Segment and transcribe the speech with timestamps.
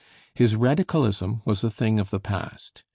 [0.33, 2.81] His radicalism was a thing of the past.